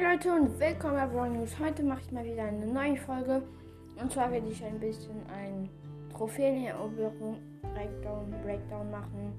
[0.00, 1.58] Hi Leute und willkommen bei Brawl News.
[1.58, 3.42] Heute mache ich mal wieder eine neue Folge.
[4.00, 5.68] Und zwar werde ich ein bisschen ein
[6.10, 7.36] Trophäeneroberung
[7.74, 9.32] Breakdown, Breakdown machen.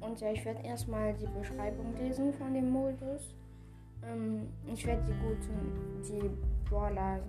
[0.00, 3.34] Und ja, ich werde erstmal die Beschreibung lesen von dem Modus.
[4.02, 6.30] Ähm, ich werde die guten, die
[6.70, 7.20] Brawler,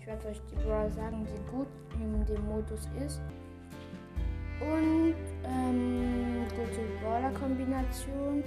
[0.00, 3.20] ich werde euch die Brawler sagen, die gut in dem Modus ist.
[4.60, 5.14] Und
[5.44, 8.42] ähm, gute Brawler-Kombination.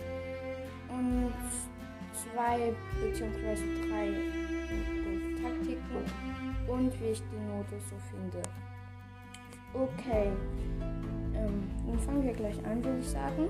[0.89, 1.33] Und
[2.31, 3.57] zwei bzw.
[3.87, 4.07] drei
[5.41, 6.01] Taktiken
[6.67, 8.41] und wie ich den Modus so finde.
[9.73, 10.31] Okay,
[11.33, 13.49] ähm, dann fangen wir gleich an, würde ich sagen.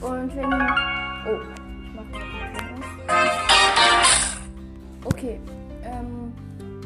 [0.00, 0.52] Und wenn.
[1.26, 1.40] Oh,
[1.82, 2.70] ich mach mal die.
[5.04, 5.40] Okay,
[5.82, 6.32] ähm,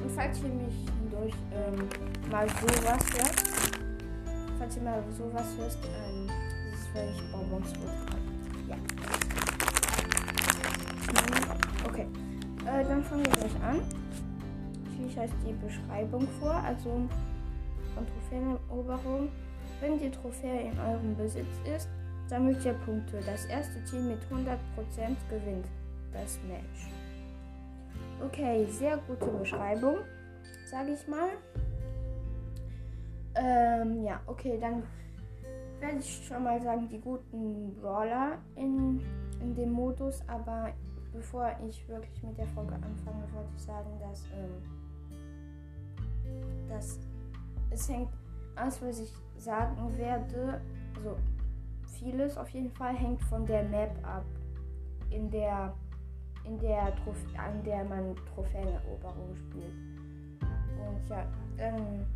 [0.03, 0.75] und falls ihr mich
[1.11, 1.89] durch ähm,
[2.31, 3.37] mal sowas hört,
[4.59, 6.29] falls ihr mal sowas hört, ähm,
[6.71, 7.73] das ist, weil ich Bonbons.
[8.69, 8.77] Ja.
[11.87, 12.07] Okay,
[12.67, 13.81] äh, dann fangen wir gleich an.
[15.07, 17.09] Ich lese die Beschreibung vor, also
[17.95, 19.29] von Trophäeneroberung.
[19.81, 21.89] Wenn die Trophäe in eurem Besitz ist,
[22.27, 23.21] sammelt ihr Punkte.
[23.27, 24.57] Das erste Team mit 100%
[25.29, 25.67] gewinnt
[26.13, 26.91] das Match.
[28.25, 29.99] Okay, sehr gute Beschreibung,
[30.71, 31.31] sage ich mal.
[33.35, 34.85] Ähm, ja, okay, dann
[35.81, 39.01] werde ich schon mal sagen, die guten Brawler in,
[39.45, 40.73] in dem Modus, aber
[41.13, 44.63] bevor ich wirklich mit der Folge anfange, wollte ich sagen, dass, ähm,
[46.69, 46.99] dass
[47.71, 48.09] es hängt,
[48.57, 50.61] alles was ich sagen werde,
[50.97, 51.17] also
[51.99, 54.25] vieles auf jeden Fall hängt von der Map ab,
[55.11, 55.75] in der,
[56.45, 59.75] in der Trof an der man Trophäeneroberung spielt.
[60.79, 62.07] Und ja, dann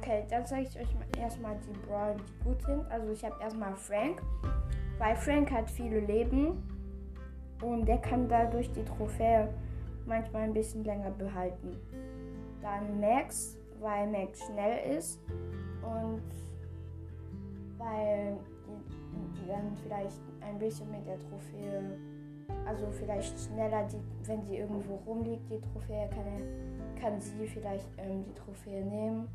[0.00, 2.84] Okay, dann zeige ich euch erstmal die Brawler, die gut sind.
[2.90, 4.20] Also ich habe erstmal Frank,
[4.98, 6.62] weil Frank hat viele Leben
[7.62, 9.48] und der kann dadurch die Trophäe
[10.06, 11.76] manchmal ein bisschen länger behalten.
[12.60, 15.20] Dann Max, weil Max schnell ist
[15.82, 16.22] und
[17.78, 18.36] weil
[18.66, 21.82] die, die dann vielleicht ein bisschen mit der Trophäe,
[22.66, 27.88] also vielleicht schneller, die, wenn die irgendwo rumliegt, die Trophäe, kann, er, kann sie vielleicht
[27.98, 29.28] ähm, die Trophäe nehmen.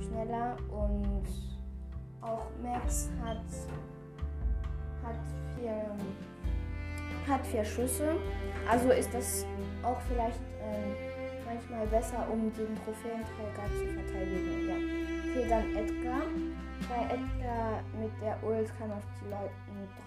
[0.00, 1.26] Schneller und
[2.20, 3.44] auch Max hat,
[5.06, 5.16] hat
[5.58, 5.96] vier
[7.26, 8.16] hat vier Schüsse.
[8.70, 9.46] Also ist das
[9.82, 10.94] auch vielleicht ähm,
[11.44, 14.68] manchmal besser, um den Trophäenträger zu verteidigen.
[14.68, 14.76] Ja.
[15.30, 16.22] Okay, dann Edgar.
[16.88, 19.50] Bei Edgar mit der Ult kann auf die Leute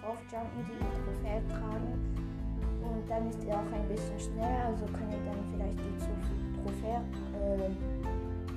[0.00, 1.92] draufjumpen, die die Trophäe tragen.
[2.80, 5.98] Und dann ist er auch ein bisschen schneller, also kann er dann vielleicht die
[6.62, 7.02] Trophäe
[7.36, 7.68] äh,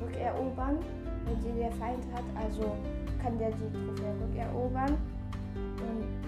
[0.02, 0.80] rückerobern,
[1.26, 2.24] wenn sie der Feind hat.
[2.42, 2.78] Also
[3.22, 4.98] kann der die Trophäe rückerobern.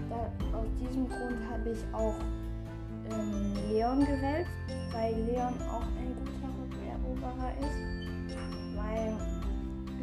[0.10, 2.16] Da, aus diesem Grund habe ich auch
[3.12, 4.48] ähm, Leon gewählt,
[4.92, 7.80] weil Leon auch ein guter Rückeroberer ist,
[8.76, 9.18] weil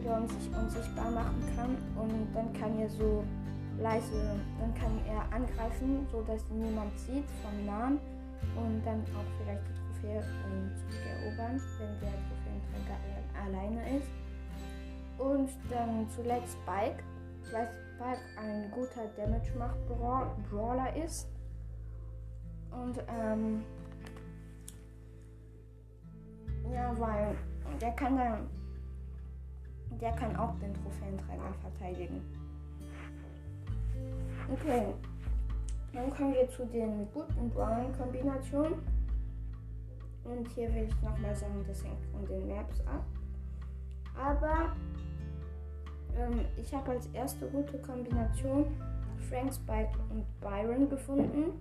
[0.03, 3.25] Leon sich unsichtbar machen kann und dann kann er so
[3.81, 7.99] leise, dann kann er angreifen, so dass niemand sieht vom Nahen
[8.57, 12.99] und dann auch vielleicht die Trophäe zurückerobern, wenn der Trophäenträger
[13.45, 14.09] alleine ist.
[15.19, 17.03] Und dann zuletzt Spike,
[17.53, 17.69] weil
[18.03, 19.79] Spike ein guter Damage macht
[20.51, 21.29] Brawler ist.
[22.71, 23.63] Und ähm,
[26.73, 27.37] ja, weil
[27.81, 28.49] der kann dann
[30.01, 32.23] der kann auch den Trophäenträger verteidigen.
[34.53, 34.95] Okay.
[35.93, 38.79] Dann kommen wir zu den guten Brawling-Kombinationen.
[40.25, 43.05] Und hier will ich nochmal sagen, das hängt von den Maps ab.
[44.19, 44.75] Aber
[46.19, 48.67] ähm, ich habe als erste gute Kombination
[49.29, 51.61] Frank, Spike und Byron gefunden.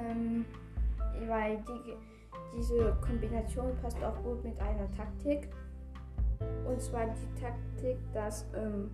[0.00, 0.44] Ähm,
[1.26, 1.94] weil die,
[2.56, 5.48] diese Kombination passt auch gut mit einer Taktik.
[6.68, 8.90] Und zwar die Taktik, dass ähm,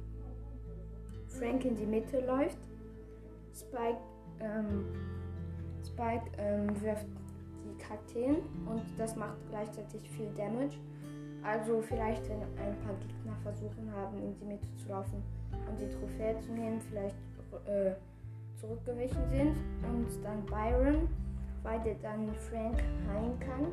[1.27, 2.59] Frank in die Mitte läuft,
[3.53, 3.99] Spike,
[4.41, 4.87] ähm,
[5.85, 7.07] Spike ähm, wirft
[7.65, 8.37] die Kakteen
[8.67, 10.79] und das macht gleichzeitig viel Damage.
[11.45, 15.23] Also vielleicht, wenn ein paar Gegner versuchen haben, in die Mitte zu laufen
[15.69, 17.17] und die Trophäe zu nehmen, vielleicht
[17.69, 17.93] äh,
[18.57, 19.57] zurückgewichen sind.
[19.85, 21.09] Und dann Byron,
[21.63, 23.69] weil der dann Frank heilen kann.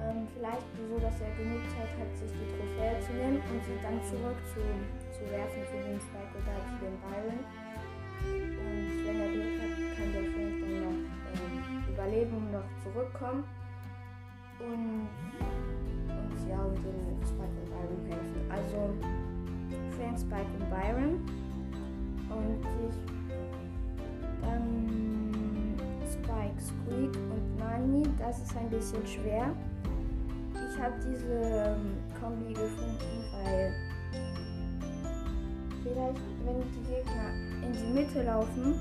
[0.00, 3.76] Ähm, vielleicht so, dass er genug Zeit hat, sich die Trophäe zu nehmen und sie
[3.82, 4.64] dann zurück zu,
[5.12, 7.40] zu werfen zu dem Spike oder zu dem Byron.
[8.24, 10.98] Und wenn er Glück hat, kann der Frank dann noch
[11.36, 13.44] ähm, überleben und noch zurückkommen.
[14.58, 14.97] Und
[17.78, 18.50] Byron helfen.
[18.50, 18.94] Also
[19.96, 21.12] Frank, Spike und Byron.
[22.30, 22.96] Und ich
[24.42, 25.74] dann
[26.10, 28.02] Spike, Squeak und Nani.
[28.18, 29.54] Das ist ein bisschen schwer.
[30.52, 33.72] Ich habe diese ähm, Kombi gefunden, weil
[35.82, 37.32] vielleicht, wenn die Gegner
[37.64, 38.74] in die Mitte laufen,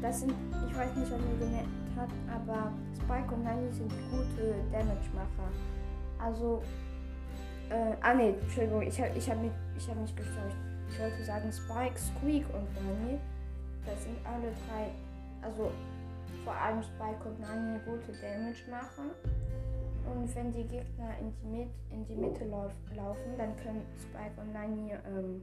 [0.00, 0.32] das sind,
[0.68, 5.50] ich weiß nicht, ob ihr gemerkt habt, aber Spike und Nani sind gute Damage-Macher.
[6.18, 6.62] Also,
[7.70, 9.52] äh, ah ne, Entschuldigung, ich habe ich hab mich,
[9.88, 10.54] hab mich gestört.
[10.88, 13.18] Ich wollte sagen Spike, Squeak und Nani.
[13.86, 14.90] Das sind alle drei,
[15.42, 15.70] also
[16.44, 19.10] vor allem Spike und Nani gute Damage machen.
[20.12, 24.40] Und wenn die Gegner in die, Mit in die Mitte lauf laufen, dann können Spike
[24.40, 25.42] und Nani ähm,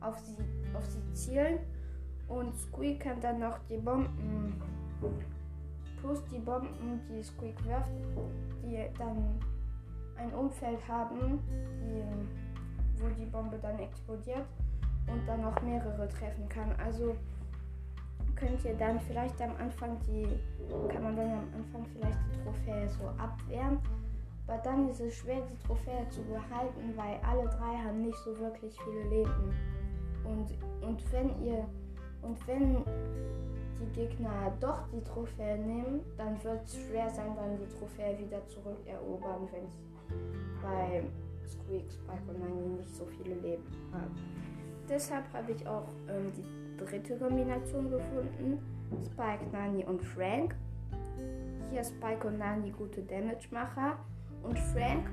[0.00, 0.36] auf, sie,
[0.74, 1.58] auf sie zielen.
[2.28, 4.60] Und Squeak kann dann noch die Bomben
[6.00, 7.88] plus die Bomben, die Squeak wirft,
[8.64, 9.38] die dann
[10.22, 11.40] ein Umfeld haben,
[11.80, 14.46] die, wo die Bombe dann explodiert
[15.06, 16.72] und dann noch mehrere treffen kann.
[16.82, 17.16] Also
[18.36, 20.26] könnt ihr dann vielleicht am Anfang die,
[20.88, 23.78] kann man dann am Anfang vielleicht die Trophäe so abwehren.
[24.46, 28.36] Aber dann ist es schwer, die Trophäe zu behalten, weil alle drei haben nicht so
[28.38, 29.54] wirklich viele Leben.
[30.24, 30.52] Und,
[30.86, 31.66] und wenn ihr
[32.22, 32.84] und wenn
[33.80, 38.46] die Gegner doch die Trophäe nehmen, dann wird es schwer sein, dann die Trophäe wieder
[38.46, 39.91] zurückerobern, wenn sie
[40.62, 41.02] bei
[41.46, 44.14] Squeak, Spike und Nani nicht so viele Leben haben.
[44.88, 48.58] Deshalb habe ich auch ähm, die dritte Kombination gefunden.
[49.04, 50.54] Spike, Nani und Frank.
[51.70, 53.96] Hier Spike und Nani gute Damage-Macher.
[54.42, 55.08] Und Frank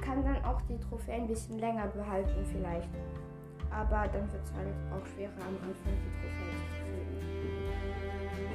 [0.00, 2.88] kann dann auch die Trophäe ein bisschen länger behalten vielleicht.
[3.70, 6.43] Aber dann wird es halt auch schwerer am Anfang die Trophäe.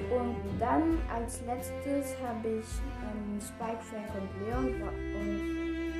[0.09, 2.69] Und dann als letztes habe ich
[3.05, 5.39] ähm, Spike, Frank und Leon und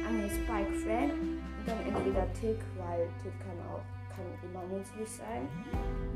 [0.06, 5.48] ah, Spike, Frank und dann entweder Tick, weil Tick kann auch kann immer nützlich sein.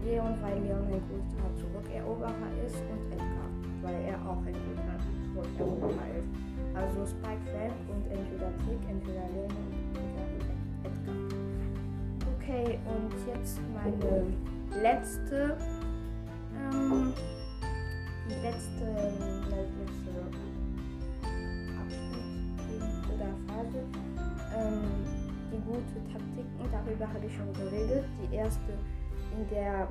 [0.04, 3.50] Leon, weil Leon ein guter Zurückeroberer ist und Edgar,
[3.81, 4.98] weil er auch ein guter
[5.34, 6.30] Zurückeroberer ist.
[6.75, 9.54] Also Spike Frank und entweder Tick, entweder Leon
[9.94, 10.25] oder
[10.84, 11.16] Edgar.
[12.36, 14.25] Okay, und jetzt meine
[14.81, 15.57] letzte,
[16.57, 17.13] ähm,
[18.53, 18.85] die letzte,
[19.50, 20.11] letzte
[21.79, 23.81] Abschnitt oder Phase.
[24.55, 24.83] Ähm,
[25.51, 28.05] die gute Taktiken, darüber habe ich schon geredet.
[28.21, 28.73] Die erste,
[29.38, 29.88] in der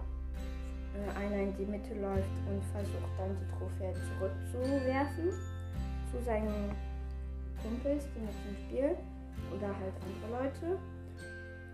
[0.94, 5.30] äh, einer in die Mitte läuft und versucht dann die Trophäe zurückzuwerfen
[6.10, 6.70] zu seinen
[7.62, 8.96] Kumpels, die mit ihm spielen
[9.56, 10.78] oder halt andere Leute.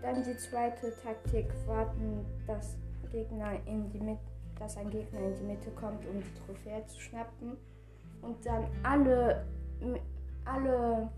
[0.01, 2.77] Dann die zweite Taktik, warten, dass
[3.11, 6.99] Gegner in die Mitte, dass ein Gegner in die Mitte kommt, um die Trophäe zu
[6.99, 7.57] schnappen
[8.21, 9.45] und dann alle
[10.45, 11.09] alle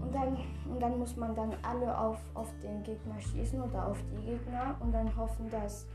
[0.00, 0.36] und dann,
[0.70, 4.76] und dann muss man dann alle auf, auf den Gegner schießen oder auf die Gegner
[4.80, 5.86] und dann hoffen, dass,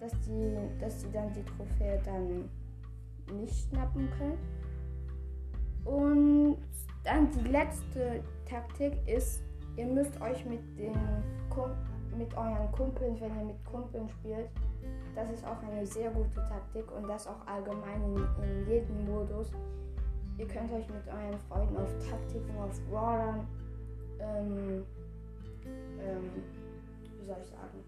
[0.00, 2.50] dass, die, dass die dann die Trophäe dann
[3.38, 4.38] nicht schnappen können.
[5.84, 6.58] Und
[7.04, 9.42] dann die letzte Taktik ist,
[9.76, 10.94] ihr müsst euch mit den
[12.16, 14.50] mit euren Kumpeln, wenn ihr mit Kumpeln spielt,
[15.14, 19.52] das ist auch eine sehr gute Taktik und das auch allgemein in, in jedem Modus.
[20.38, 23.46] Ihr könnt euch mit euren Freunden auf Taktiken, auf Brawlern,
[24.18, 24.84] ähm,
[26.00, 26.30] ähm,
[27.18, 27.84] wie soll ich sagen?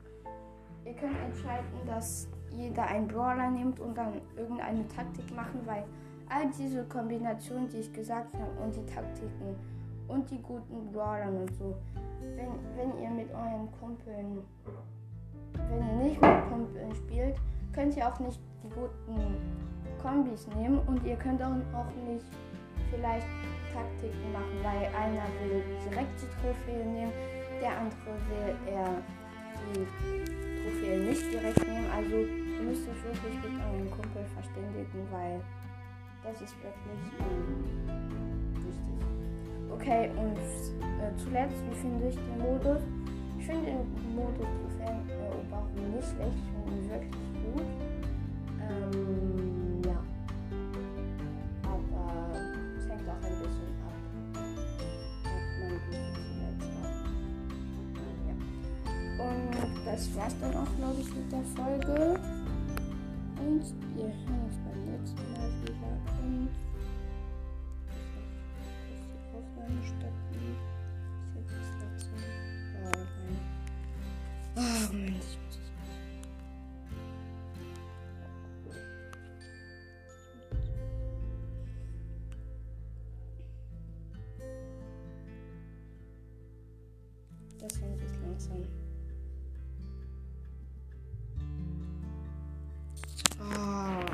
[0.85, 5.85] Ihr könnt entscheiden, dass jeder einen Brawler nimmt und dann irgendeine Taktik machen, weil
[6.28, 9.57] all diese Kombinationen, die ich gesagt habe, und die Taktiken
[10.09, 11.75] und die guten Brawlern und so,
[12.37, 14.42] wenn, wenn ihr mit euren Kumpeln,
[15.71, 17.37] wenn ihr nicht mit Kumpeln spielt,
[17.73, 19.37] könnt ihr auch nicht die guten
[20.00, 21.54] Kombis nehmen und ihr könnt auch,
[22.06, 22.26] nicht
[22.90, 23.26] vielleicht
[23.73, 27.12] Taktiken machen, weil einer will direkt die Trophäe nehmen,
[27.61, 29.02] der andere will er
[29.73, 29.87] die
[30.62, 31.90] Trophäe nicht direkt nehmen.
[31.90, 35.40] Also ihr müsst euch wirklich mit eurem Kumpel verständigen, weil
[36.23, 37.64] das ist wirklich ähm,
[38.54, 39.04] wichtig.
[39.73, 42.83] Okay, und äh, zuletzt, wie finde ich den Modus?
[43.44, 44.46] Ich finde den Modus
[44.78, 47.12] Trophäeneroberung nicht schlecht, ich finde ihn wirklich
[47.52, 47.66] gut.
[48.70, 49.82] Ähm,
[59.84, 62.18] das war's dann auch, glaube ich, mit der Folge.
[63.46, 63.62] Und
[63.94, 64.63] wir hören
[88.35, 88.67] langsam.
[93.41, 94.05] Ah.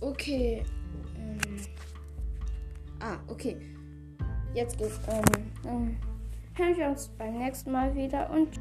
[0.00, 0.64] Okay.
[1.16, 1.38] Ähm.
[3.00, 3.56] Ah, okay.
[4.54, 5.00] Jetzt geht's.
[5.08, 5.22] Ähm,
[5.64, 5.96] ähm,
[6.54, 8.60] hören wir uns beim nächsten Mal wieder und